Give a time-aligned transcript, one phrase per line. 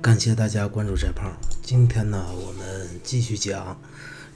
[0.00, 1.36] 感谢大家关注翟胖。
[1.60, 3.76] 今天呢，我们继续讲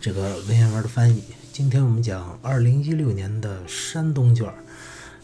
[0.00, 1.22] 这个文言文的翻译。
[1.52, 4.52] 今天我们讲二零一六年的山东卷。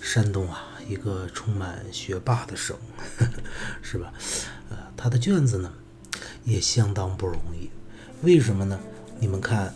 [0.00, 2.76] 山东啊，一个充满学霸的省，
[3.18, 3.32] 呵 呵
[3.82, 4.12] 是吧？
[4.70, 5.72] 呃，他的卷子呢
[6.44, 7.68] 也相当不容易。
[8.22, 8.78] 为什么呢？
[9.18, 9.74] 你们看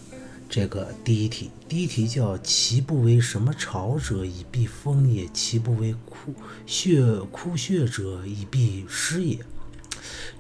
[0.48, 6.32] 这个第一题，第一题叫“其不为什么朝者，以避风也；其不为枯
[6.66, 7.02] 血
[7.32, 9.44] 枯血者，以避湿也。”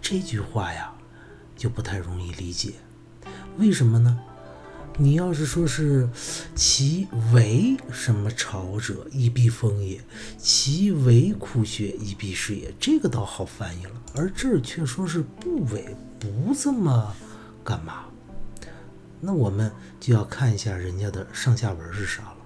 [0.00, 0.92] 这句话呀，
[1.56, 2.74] 就不太容易理解。
[3.58, 4.18] 为什么呢？
[4.98, 6.06] 你要是说是
[6.54, 9.98] 其为什么朝者，以避风也；
[10.36, 12.74] 其为哭血，以避湿也。
[12.78, 17.14] 这个倒好翻译了，而这却说是不为，不这么
[17.64, 18.04] 干嘛？
[19.20, 22.36] 那我们就要看一下人家的上下文是啥了。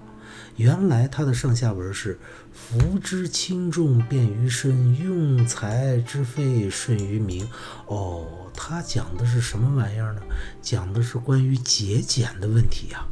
[0.57, 2.17] 原来他的上下文是：
[2.51, 7.47] 福之轻重便于身，用财之费顺于民。
[7.85, 10.21] 哦，他讲的是什么玩意儿呢？
[10.59, 13.05] 讲的是关于节俭的问题呀。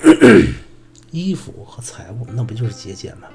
[1.10, 3.26] 衣服和财物，那不就是节俭吗？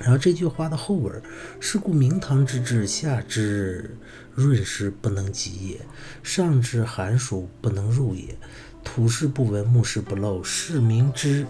[0.00, 1.22] 然后这句话的后文
[1.60, 3.94] 是故明堂之治，下之
[4.34, 5.80] 润湿不能及也，
[6.22, 8.38] 上之寒暑不能入也。
[8.82, 11.46] 土士不闻，木士不漏，是民之。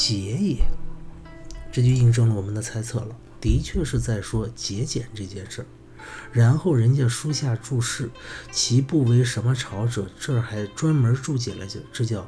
[0.00, 0.56] 节也，
[1.70, 5.66] 这就印证了我们的猜测了，的确是在说节俭这件事儿。
[6.32, 8.08] 然后人家书下注释，
[8.50, 12.26] 其不为什么朝者，这儿还专门注解了，就这叫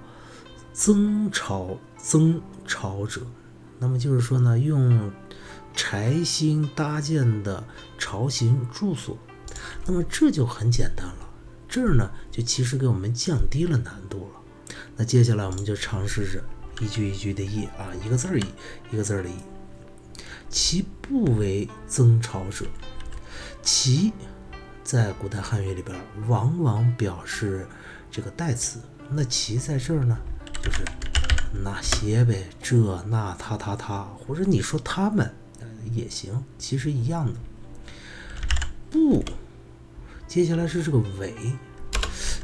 [0.74, 3.22] 增朝增朝者。
[3.78, 5.10] 那么就是说呢，用
[5.74, 7.64] 柴薪搭建的
[7.96, 9.16] 朝行住所。
[9.86, 11.30] 那么这就很简单了，
[11.66, 14.74] 这儿呢就其实给我们降低了难度了。
[14.94, 16.44] 那接下来我们就尝试着。
[16.80, 18.44] 一句一句的译啊，一个字儿译，
[18.90, 19.34] 一个字儿的译。
[20.48, 22.66] 其不为增朝者，
[23.62, 24.12] 其
[24.84, 25.98] 在古代汉语里边
[26.28, 27.66] 往往表示
[28.10, 28.80] 这个代词。
[29.08, 30.16] 那其在这儿呢，
[30.62, 30.84] 就是
[31.62, 35.34] 那些呗，这那他他他，或者你说他们
[35.92, 37.32] 也行，其实一样的。
[38.90, 39.24] 不，
[40.26, 41.34] 接下来是这个为，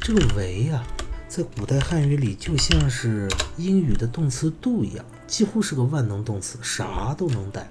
[0.01, 0.83] 这个为呀。
[1.29, 7.69] 在古代汉语里，就像是英语的动词 do 一样，几乎是个万能动词，啥都能带。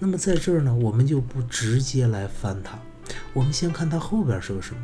[0.00, 2.76] 那么在这儿呢，我们就不直接来翻它，
[3.32, 4.80] 我们先看它后边是个什么。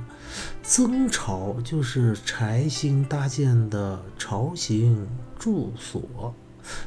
[0.62, 5.04] 增巢就是柴薪搭建的巢形
[5.36, 6.32] 住所。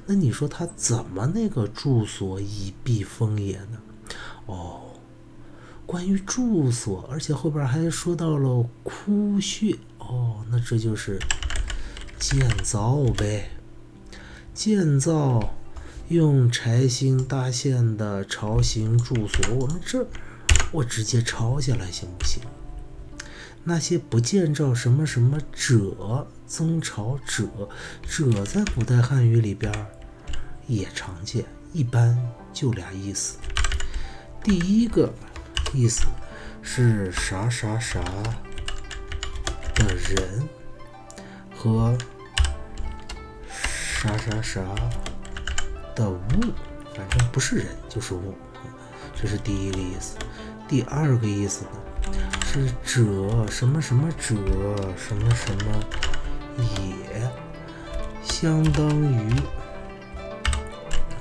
[0.05, 3.77] 那你说它怎么那个住所以避风也呢？
[4.45, 4.83] 哦，
[5.85, 9.75] 关于住所，而且后边还说到了窟穴。
[9.99, 11.19] 哦，那这就是
[12.19, 13.51] 建造呗，
[14.53, 15.55] 建造
[16.09, 19.55] 用柴薪搭建的巢形住所。
[19.55, 20.07] 我们这
[20.71, 22.41] 我直接抄下来行不行？
[23.63, 27.47] 那些不建造什么什么者，增巢者，
[28.07, 29.73] 者在古代汉语里边
[30.67, 32.15] 也常见，一般
[32.53, 33.37] 就俩意思。
[34.43, 35.11] 第一个
[35.75, 36.05] 意思
[36.61, 38.01] 是啥啥啥。
[39.75, 40.47] 的人
[41.53, 41.97] 和
[43.51, 44.61] 啥啥啥
[45.93, 46.17] 的物，
[46.95, 48.33] 反正不是人就是物，
[49.13, 50.15] 这是第一个意思。
[50.65, 51.71] 第二个意思呢，
[52.85, 54.33] 是者什么什么者
[54.95, 55.83] 什么什么
[56.57, 57.29] 也
[58.23, 59.35] 相当于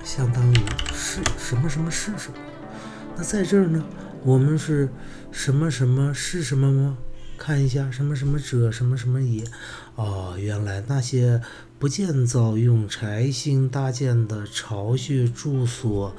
[0.04, 0.56] 相当于
[0.94, 2.38] 是什么什么是什么。
[3.16, 3.84] 那在这儿呢，
[4.24, 4.88] 我们是
[5.30, 6.96] 什么什么是什么吗？
[7.36, 9.44] 看一下什么什么者什么什么也，
[9.96, 11.42] 哦，原来那些
[11.78, 16.14] 不建造用柴薪搭建的巢穴住所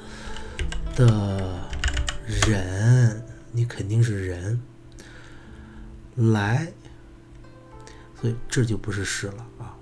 [0.94, 1.68] 的
[2.46, 4.60] 人，你肯定是人
[6.14, 6.72] 来，
[8.20, 9.74] 所以这就不是是了啊。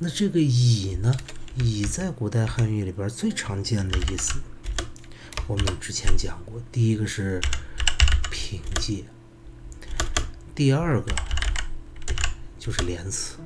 [0.00, 1.14] 那这个乙呢？
[1.54, 4.40] 乙在古代汉语里边最常见的意思，
[5.48, 7.40] 我们之前讲过，第一个是
[8.30, 9.04] 凭借。
[10.54, 11.12] 第二个
[12.58, 13.38] 就是连词，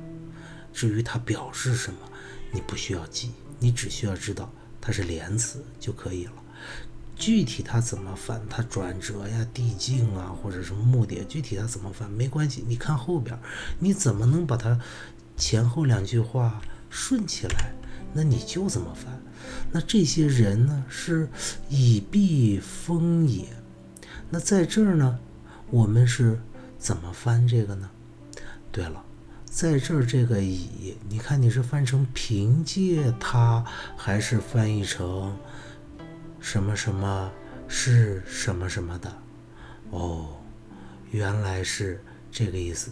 [0.71, 1.99] 至于它表示什么，
[2.51, 6.33] 你不需要记，你只需要知道它是连词就可以了。
[7.15, 13.39] 具体它怎么翻，它转折呀、递进啊，或者什么目的，具体它怎么翻没关系，你看后边，
[13.79, 14.79] 你怎么能把它
[15.35, 16.61] 前后两句话
[16.91, 17.73] 顺起来？
[18.13, 19.21] 那你就这么翻。
[19.71, 21.29] 那这些人呢，是
[21.69, 23.45] 以避风也。
[24.29, 25.19] 那在这儿呢，
[25.69, 26.39] 我们是。
[26.79, 27.89] 怎么翻这个呢？
[28.71, 29.03] 对了，
[29.45, 33.65] 在这儿这个乙，你看你是翻成凭借它，
[33.97, 35.35] 还是翻译成
[36.39, 37.31] 什么什么
[37.67, 39.11] 是什么什么的？
[39.89, 40.37] 哦，
[41.09, 41.99] 原来是
[42.31, 42.91] 这个意思。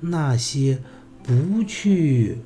[0.00, 0.82] 那些
[1.22, 2.38] 不去、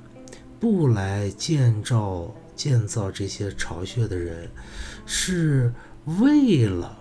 [0.65, 4.51] 不来建造、建造这些巢穴的人，
[5.05, 5.71] 是
[6.07, 6.97] 为了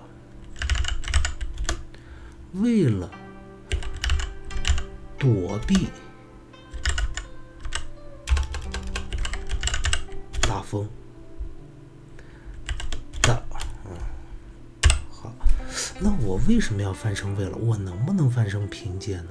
[2.56, 3.10] 为了
[5.18, 5.88] 躲避
[10.42, 10.86] 大风。
[13.22, 13.42] 大，
[13.86, 13.96] 嗯，
[15.10, 15.34] 好
[16.02, 17.56] 那我为什么要翻成为了？
[17.56, 19.30] 我能不能翻成凭借呢？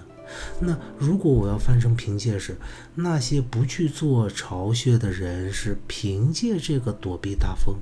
[0.64, 2.56] 那如果我要翻成凭借是
[2.94, 7.76] 那些不去做巢穴的人是凭借这个躲避大风，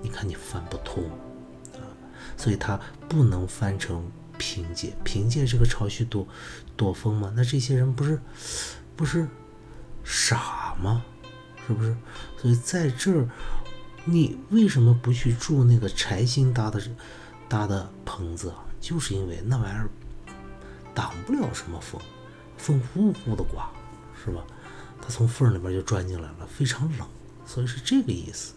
[0.00, 1.04] 你看你翻不通
[1.74, 1.82] 啊，
[2.36, 4.08] 所以它不能翻成
[4.38, 4.92] 凭借。
[5.02, 6.26] 凭借这个巢穴躲
[6.76, 7.32] 躲风吗？
[7.36, 8.20] 那这些人不是
[8.94, 9.26] 不是
[10.04, 11.04] 傻吗？
[11.66, 11.96] 是不是？
[12.40, 13.28] 所以在这儿，
[14.04, 16.80] 你为什么不去住那个柴薪搭的？
[17.48, 19.90] 搭的棚子啊，就是因为那玩意儿
[20.94, 22.00] 挡不了什么风，
[22.62, 23.68] 风呼呼的刮，
[24.24, 24.40] 是吧？
[25.00, 27.08] 它从缝里边就钻进来了，非常冷，
[27.44, 28.54] 所以是这个意思。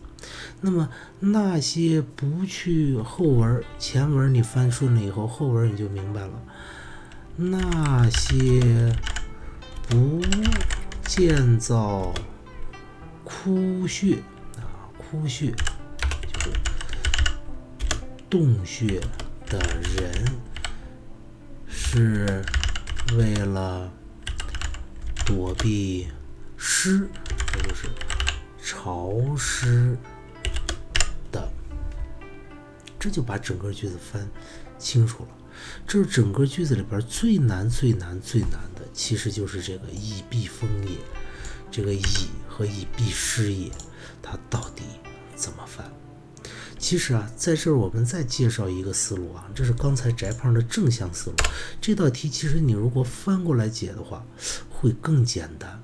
[0.61, 0.87] 那么
[1.19, 6.33] 那些不去后文、前文你翻顺了以后，后文你就明白了。
[7.35, 8.95] 那些
[9.89, 10.21] 不
[11.03, 12.13] 建造
[13.23, 14.17] 窟穴
[14.57, 15.47] 啊，窟穴
[16.31, 16.49] 就是。
[18.29, 19.01] 洞穴
[19.47, 20.25] 的人
[21.67, 22.43] 是
[23.17, 23.89] 为了
[25.25, 26.07] 躲避
[26.55, 27.09] 湿，
[27.55, 27.87] 也就是
[28.61, 29.97] 潮湿
[31.31, 31.51] 的，
[32.99, 34.29] 这就把整个句子翻
[34.77, 35.29] 清楚了。
[35.87, 40.97] 这是整个句子里边最难、最难、最难的，其实就是这个“以避风也”。
[41.71, 42.03] 这个“以”
[42.47, 43.71] 和“以避湿也”，
[44.21, 44.83] 它到底
[45.35, 45.91] 怎么翻？
[46.85, 51.35] 其实啊，在这儿我们再介绍一个思路啊，这是刚才翟胖的正向思路。
[51.81, 54.23] 这道题其实你如果翻过来解的话，
[54.69, 55.81] 会更简单，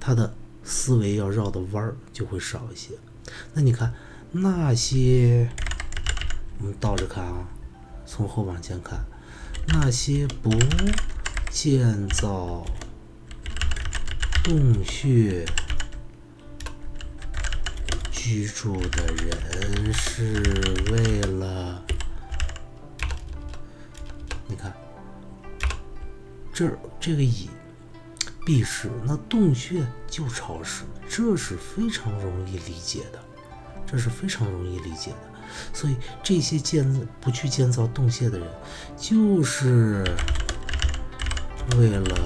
[0.00, 0.34] 他的
[0.64, 2.94] 思维要绕的弯儿就会少一些。
[3.54, 3.94] 那你看
[4.32, 5.48] 那些，
[6.58, 7.46] 我们倒着看啊，
[8.04, 8.98] 从后往前看，
[9.68, 10.50] 那些不
[11.52, 12.66] 建造
[14.42, 15.46] 洞穴。
[18.26, 20.42] 居住的人是
[20.90, 21.80] 为了，
[24.48, 24.74] 你看，
[26.52, 27.48] 这儿这个以
[28.44, 33.18] 避湿，那洞穴就潮湿，这是非常容易理解的，
[33.86, 35.18] 这是非常容易理解的。
[35.72, 38.48] 所以这些建不去建造洞穴的人，
[38.96, 40.04] 就是
[41.78, 42.18] 为了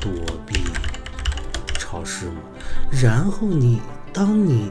[0.00, 0.12] 躲
[0.46, 0.62] 避
[1.80, 2.42] 潮湿嘛。
[2.92, 3.82] 然后你
[4.12, 4.70] 当你。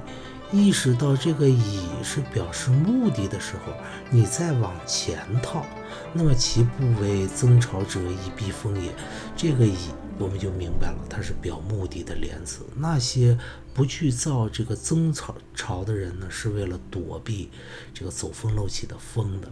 [0.51, 3.73] 意识到这个以是表示目的的时候，
[4.09, 5.65] 你再往前套，
[6.13, 8.93] 那么其不为增潮者以避风也。
[9.35, 9.75] 这个以
[10.17, 12.65] 我们就明白了，它是表目的的连词。
[12.77, 13.37] 那些
[13.73, 17.49] 不去造这个增潮潮的人呢，是为了躲避
[17.93, 19.51] 这个走风漏气的风的。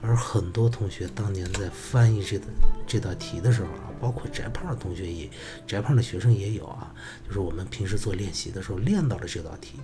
[0.00, 2.46] 而很多同学当年在翻译这个
[2.86, 5.28] 这道题的时候啊，包括翟胖的同学也，
[5.66, 6.94] 翟胖的学生也有啊，
[7.26, 9.78] 就是我们平时做练习的时候练到了这道题。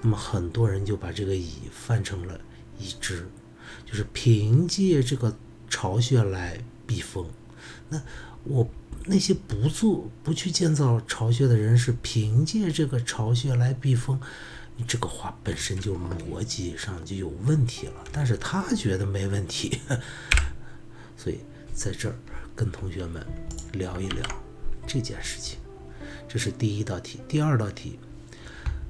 [0.00, 2.40] 那么很多人就把这个乙翻成了
[2.78, 3.26] 已知，
[3.84, 5.36] 就是凭借这个
[5.68, 7.26] 巢穴来避风。
[7.88, 8.00] 那
[8.44, 8.68] 我
[9.06, 14.20] 那些不做不去建造巢穴的人是凭借这个巢穴来避风，
[14.76, 18.04] 你这个话本身就逻辑上就有问题了。
[18.12, 19.80] 但是他觉得没问题，
[21.16, 21.38] 所以
[21.74, 22.14] 在这儿
[22.54, 23.26] 跟同学们
[23.72, 24.24] 聊一聊
[24.86, 25.58] 这件事情。
[26.28, 27.98] 这是第一道题，第二道题。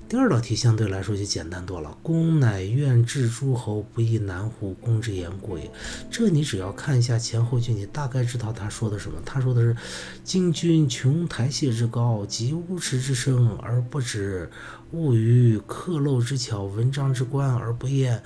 [0.09, 1.95] 第二道题相对来说就简单多了。
[2.03, 4.73] 公乃愿治诸侯，不亦难乎？
[4.81, 5.71] 公之言过也。
[6.11, 9.21] 这你只要看一下前后句，你大概知道他说的什么。
[9.23, 9.77] 他说的是：
[10.25, 14.49] 今君穷台榭之高，及乌池之深而不止；
[14.93, 18.23] 物于刻漏之巧，文章之观而不厌，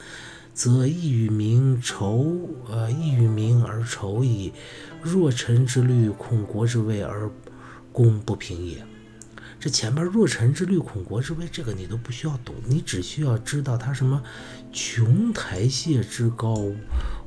[0.54, 4.52] 则益与民仇，呃，益与民而仇矣。
[5.02, 7.28] 若臣之虑，恐国之危而
[7.90, 8.76] 公不平也。
[9.62, 14.20] 这前边若臣之虑，恐国之危，这个你都不需要懂，你只需要知道它什么
[14.72, 16.52] 琼台榭之高，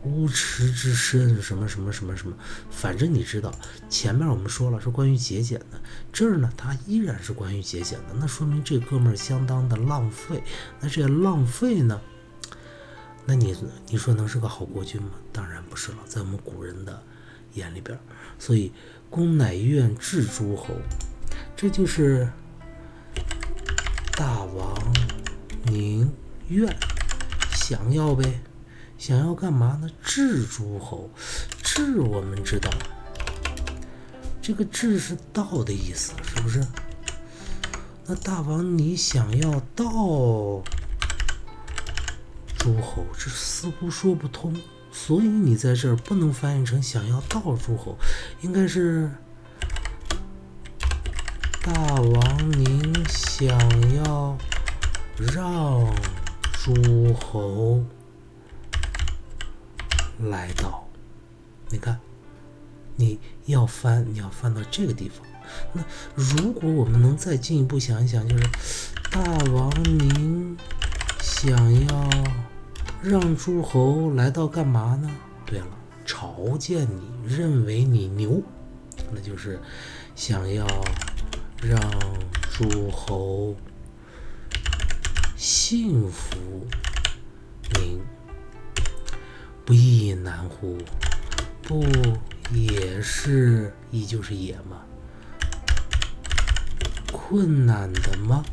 [0.03, 2.35] 乌池之深，什么什么什么什么，
[2.69, 3.49] 反正你知道
[3.89, 5.79] 前面我们说了是关于节俭的，
[6.11, 10.43] 这儿呢它依然是关于节俭的，那说明这哥们儿相当的浪费。
[10.81, 12.01] 那这浪费呢？
[13.25, 13.55] 那你
[13.87, 15.11] 你说能是个好国君吗？
[15.31, 17.01] 当然不是了，在我们古人的
[17.53, 17.97] 眼里边，
[18.37, 18.73] 所以
[19.09, 20.75] 公乃愿治诸侯。
[21.57, 22.29] 这就是
[24.11, 24.93] 大王
[25.63, 26.11] 宁
[26.49, 26.75] 愿
[27.53, 28.41] 想要呗，
[28.97, 29.89] 想要干嘛呢？
[30.03, 31.09] 治诸侯。
[31.63, 32.69] 治我们知道，
[34.41, 36.61] 这个治是道的意思，是不是？
[38.05, 39.85] 那大王你想要盗
[42.57, 44.55] 诸侯，这似乎说不通，
[44.91, 47.97] 所以你在这儿不能翻译成想要盗诸侯，
[48.41, 49.09] 应该是
[51.65, 53.49] 大王您想
[53.95, 54.37] 要
[55.33, 55.83] 让
[56.53, 57.83] 诸侯
[60.19, 60.87] 来到，
[61.69, 61.99] 你看，
[62.95, 65.25] 你要翻，你要翻到这个地方。
[65.73, 68.43] 那如果我们能再进一步想一想，就是
[69.09, 70.55] 大王您
[71.19, 72.09] 想要
[73.01, 75.09] 让诸侯来到干嘛呢？
[75.47, 75.67] 对了，
[76.05, 78.39] 朝见你，认为你牛，
[79.11, 79.59] 那就是
[80.13, 80.67] 想要
[81.61, 81.79] 让
[82.51, 83.55] 诸侯
[85.35, 86.37] 信服
[87.73, 88.01] 您，
[89.65, 90.77] 不亦难乎？
[91.63, 91.83] 不
[92.51, 94.81] 也是亦就是也吗？
[97.11, 98.43] 困难的吗？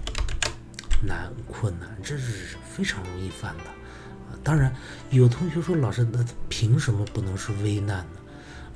[1.03, 4.39] 难，困难，这是非常容易犯的啊！
[4.43, 4.73] 当然，
[5.11, 8.21] 有同学说，老师，那凭什么不能是危难呢？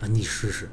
[0.01, 0.69] 啊，你试试，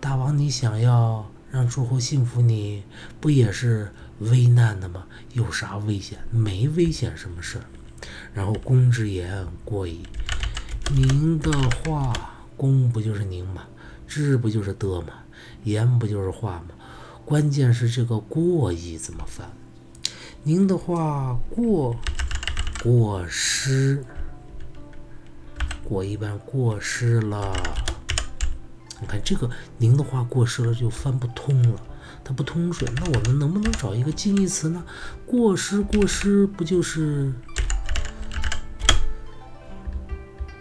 [0.00, 2.82] 大王，你想要让诸侯信服你，
[3.20, 5.06] 不也是危难的吗？
[5.32, 6.18] 有啥危险？
[6.30, 7.64] 没危险，什么事儿？
[8.34, 10.02] 然后，公之言过矣。
[10.94, 12.12] 您的话，
[12.56, 13.64] 公不就是您吗？
[14.06, 15.08] 之不就是的吗？
[15.64, 16.74] 言不就是话吗？
[17.24, 19.50] 关键是这个“过矣”怎么翻？
[20.44, 21.96] 您的话过
[22.84, 24.04] 过失，
[25.82, 27.52] 过一般过失了。
[29.00, 31.80] 你看这个“您的话过失了”就翻不通了，
[32.24, 32.90] 它不通顺。
[32.96, 34.82] 那我们能不能找一个近义词呢？
[35.26, 37.32] 过失过失不就是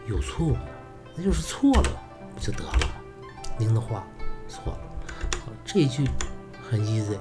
[0.07, 0.57] 有错误？
[1.15, 2.01] 那就是错了，
[2.33, 2.89] 不就得了吗？
[3.57, 4.05] 您的话
[4.47, 4.79] 错了。
[5.45, 6.05] 好，这句。
[6.67, 7.15] 很 easy，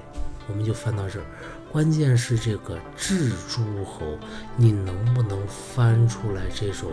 [0.47, 1.25] 我们就翻到这儿。
[1.71, 4.17] 关键是这个治诸侯，
[4.57, 6.91] 你能不能翻出来这种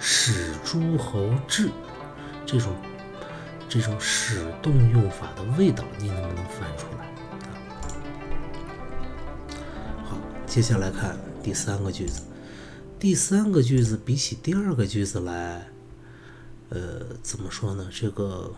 [0.00, 1.70] 使诸侯治
[2.44, 2.74] 这种
[3.74, 5.82] 这种使动用法的味道？
[5.98, 7.12] 你能不能翻出来？
[10.04, 10.16] 好，
[10.46, 12.22] 接下来看第三个句子。
[13.00, 15.66] 第三个句子比起第二个句子来，
[16.68, 17.88] 呃，怎么说呢？
[17.92, 18.54] 这个。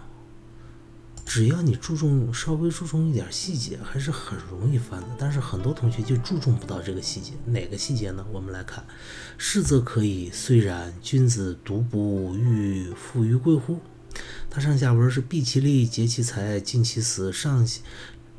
[1.24, 5.08] 只要你注重稍微注重一点细节，还是很容易翻的。
[5.18, 8.24] 但是很多同学就注重不到这个细节，哪个细节呢？
[8.30, 8.84] 我们来看，
[9.38, 13.80] 是则可以，虽然君子独不欲富于贵乎？
[14.56, 17.30] 它上下文是避其利，劫其财，尽其死。
[17.30, 17.68] 上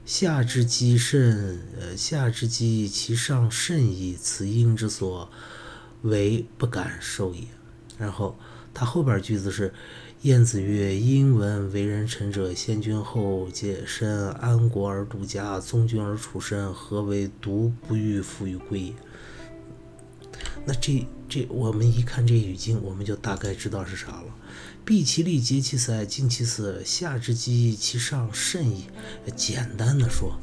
[0.04, 4.18] 下之积甚，呃，下之积其上甚矣。
[4.20, 5.30] 此应之所
[6.02, 7.44] 为不敢受也。
[8.00, 8.36] 然后
[8.74, 9.72] 它后边句子是。
[10.24, 18.94] 晏子曰：“因闻为人臣者，先君后戒身，安国而度家，宗君而处身，何为独不欲富于贵也？”
[20.66, 24.36] 那这这，我们一看这语境，我们就大概知道是啥了。
[24.88, 28.86] 避其利，劫其财，尽其死，下之积其上甚矣。
[29.36, 30.40] 简单的说，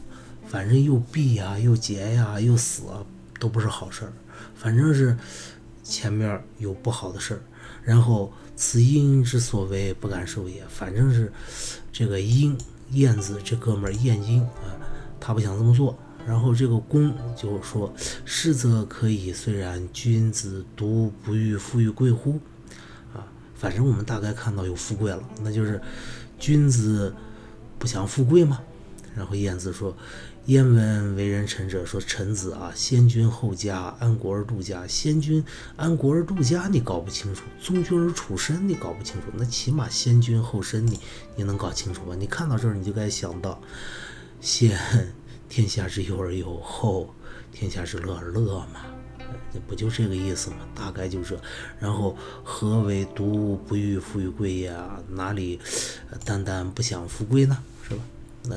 [0.47, 3.07] 反正又避呀，又劫呀，又死啊，
[3.41, 4.13] 都不是好事儿。
[4.55, 5.17] 反正是
[5.83, 7.41] 前面有不好的事儿，
[7.83, 8.31] 然后。
[8.57, 11.33] 此鹰之所为不敢受也，反正是
[11.93, 12.57] 这个鹰
[12.93, 14.79] 燕子这哥们儿晏婴啊，
[15.19, 15.99] 他不想这么做。
[16.25, 17.93] 然后这个公就说
[18.25, 22.39] ：“是则可以，虽然君子独不欲富于贵乎？”
[23.55, 25.81] 反正我们大概看到有富贵了，那就是
[26.39, 27.15] 君子
[27.79, 28.61] 不想富贵吗？
[29.17, 29.97] 然后晏子说。
[30.47, 34.87] 燕闻为人臣者说：“臣子啊，先君后家，安国而度家。
[34.87, 35.43] 先君
[35.75, 39.29] 安国而度家，你搞不清楚；宗君而处身，你搞不清楚。
[39.33, 41.01] 那起码先君后身，你
[41.35, 42.15] 你能搞清楚吧？
[42.15, 43.59] 你看到这儿，你就该想到：
[44.39, 44.79] 先
[45.49, 47.15] 天下之忧而忧，后
[47.51, 48.94] 天下之乐而乐嘛。
[49.61, 50.57] 不就这个意思吗？
[50.75, 51.41] 大概就这。
[51.79, 55.01] 然后何为独不欲富于贵呀？
[55.09, 55.61] 哪里
[56.25, 57.57] 单单不想富贵呢？
[57.89, 58.03] 是吧？
[58.45, 58.57] 那。”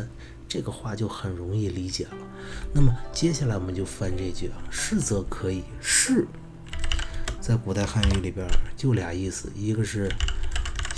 [0.50, 2.12] 这个话就很容易理解了。
[2.74, 5.62] 那么接下来我们就翻这句啊，是则可以。
[5.82, 6.26] 是，
[7.42, 10.10] 在古代汉语里边就俩意思，一个是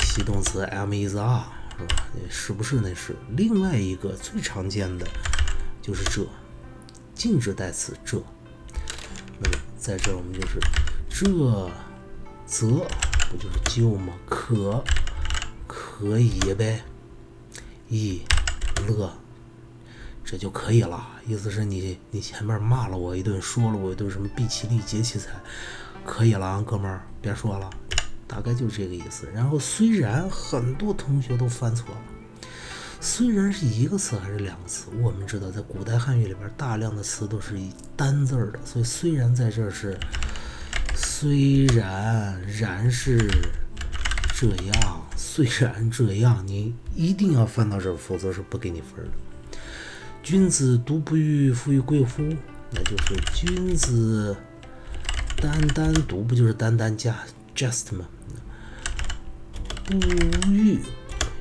[0.03, 1.45] 系动词 am is are，
[1.79, 2.03] 是吧？
[2.29, 3.15] 是不是那是？
[3.35, 5.07] 另外一个最常见的
[5.81, 6.27] 就是这，
[7.15, 8.21] 静止代词这。
[9.39, 9.57] 那么
[9.89, 10.59] 在这我们就是
[11.09, 11.25] 这
[12.45, 12.67] 则
[13.31, 14.13] 不就是就吗？
[14.27, 14.83] 可
[15.65, 16.83] 可以呗，
[17.87, 18.21] 以
[18.87, 19.11] 乐。
[20.23, 25.31] 这就可以了，意思是你你前面骂了我一顿，说了我一顿什么毕其利竭其才，
[26.05, 27.67] 可以了啊，哥们儿，别说了，
[28.27, 29.27] 大概就是这个意思。
[29.33, 32.01] 然后虽然很多同学都犯错了，
[33.01, 39.97] 虽然是一个词还是两个词，我们知道在古代汉语里边大量的词都是以单字儿的，所以虽然在这儿是
[40.95, 43.17] 虽然然是
[44.35, 49.11] 这样，虽然这样，你一定要翻到这儿，否则是不给你分的。
[50.21, 52.21] 君子独不欲富于贵乎？
[52.71, 54.35] 那就是君子
[55.37, 57.17] 单单独不就是单单加
[57.55, 58.05] just 吗？
[59.85, 59.95] 不
[60.51, 60.79] 欲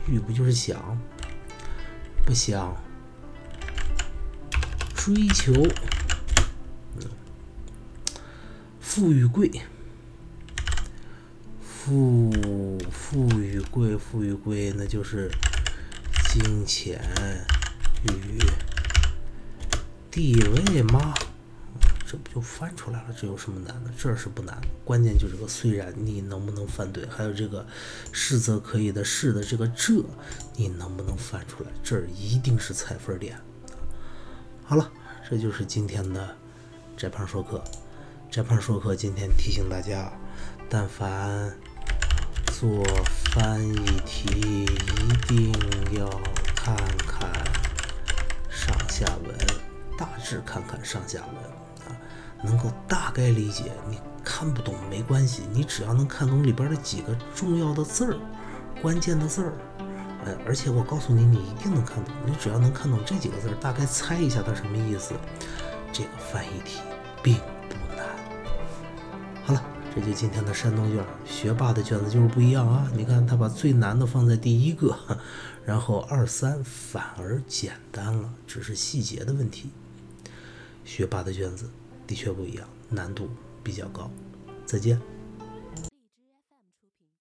[0.07, 0.99] 欲不就是想
[2.29, 2.77] 不想
[4.95, 5.51] 追求
[8.79, 9.51] 富与贵，
[11.63, 12.31] 富
[12.93, 15.31] 富与贵，富与贵，那就是
[16.29, 17.01] 金钱
[18.13, 18.39] 与。
[20.11, 21.15] 地位吗？
[22.11, 23.15] 这不就翻出来了？
[23.21, 23.91] 这有什么难的？
[23.99, 27.67] 这是不难，关键就是个虽然你能不能翻对，还有这个
[28.13, 30.03] 是则可以的是的这个这
[30.57, 31.71] 你能不能翻出来？
[31.85, 33.39] 这儿一定是踩分点。
[34.65, 34.91] 好了，
[35.29, 36.35] 这就是今天的
[36.97, 37.63] 翟胖说课。
[38.31, 40.11] 翟胖说课今天提醒大家，
[40.71, 41.55] 但凡
[42.59, 42.83] 做
[43.35, 43.75] 翻译
[44.07, 45.53] 题，一定
[45.93, 46.09] 要
[46.57, 46.75] 看
[47.07, 47.31] 看
[48.49, 49.37] 上下文。
[49.99, 51.58] 大致看看上下文，
[52.43, 53.73] 能够大概理解。
[53.89, 58.17] 你看不懂没关系，你只要能看懂里边的几个重要的字儿、
[58.83, 59.53] 关键的字儿，
[60.25, 62.15] 呃，而且我告诉你，你一定能看懂。
[62.27, 65.15] 你只要能看懂这几个字儿，大概猜一下它什么意思，
[65.93, 66.81] 这个翻译题
[67.23, 68.07] 并不难。
[69.45, 69.65] 好了，
[69.95, 72.87] 这就今天的山东卷，学霸的卷子就是不一样啊！
[72.95, 74.95] 你看他把最难的放在第一个，
[75.65, 79.71] 然后二三反而简单了，只是细节的问题。
[80.85, 81.71] 学霸的卷子
[82.09, 83.29] 的确不一样，难度
[83.63, 84.11] 比较高。
[84.67, 85.01] 再见。